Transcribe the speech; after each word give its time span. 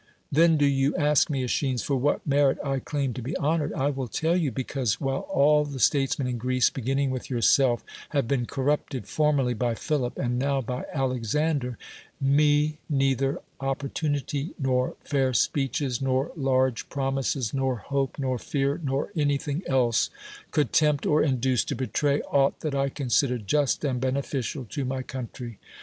Then 0.31 0.57
do 0.57 0.65
you 0.65 0.95
ask 0.95 1.29
me, 1.29 1.45
.l^schines, 1.45 1.83
for 1.83 1.95
what 1.95 2.25
merit 2.25 2.57
I 2.65 2.79
claim 2.79 3.13
to 3.13 3.21
be 3.21 3.35
honored? 3.37 3.71
I 3.73 3.91
will 3.91 4.07
tell 4.07 4.35
yon. 4.35 4.51
Because, 4.55 4.99
while 4.99 5.27
all 5.29 5.63
the 5.63 5.77
statesmen 5.79 6.27
in 6.27 6.39
Greece, 6.39 6.71
beginning 6.71 7.11
with 7.11 7.29
yourself, 7.29 7.83
have 8.09 8.27
been 8.27 8.47
corrupted 8.47 9.05
formerly 9.07 9.53
by 9.53 9.75
Philip 9.75 10.17
and 10.17 10.39
now 10.39 10.59
by 10.59 10.85
Alexander, 10.91 11.77
me 12.19 12.79
neither 12.89 13.41
opportunity, 13.59 14.55
nor 14.57 14.95
fair 15.03 15.35
speeches, 15.35 16.01
nor 16.01 16.31
large 16.35 16.89
promises, 16.89 17.53
nor 17.53 17.75
hope, 17.75 18.17
nor 18.17 18.39
fear, 18.39 18.81
nor 18.83 19.11
anything 19.15 19.61
else 19.67 20.09
could 20.49 20.73
tempt 20.73 21.05
or 21.05 21.21
induce 21.21 21.63
to 21.65 21.75
betray 21.75 22.21
aught 22.23 22.61
that 22.61 22.73
I 22.73 22.89
considered 22.89 23.45
just 23.45 23.83
and 23.85 24.01
bene 24.01 24.15
ficial 24.23 24.67
to 24.69 24.83
my 24.83 25.03
country. 25.03 25.59